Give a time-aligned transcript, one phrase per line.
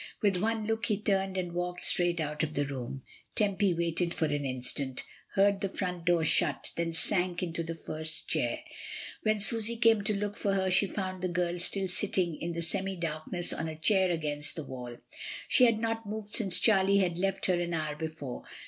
[0.19, 3.03] With one look he turned and walked straight out of the room.
[3.35, 5.03] Tempy waited for an instant,
[5.35, 8.61] heard the front door shut, then sank into the first chair.
[9.21, 12.63] When Susy came to look for her, she found the girl still sitting in the
[12.63, 14.97] semi darkness on a chair against the wall.
[15.47, 18.41] She had not moved since Charlie had left her an hour before.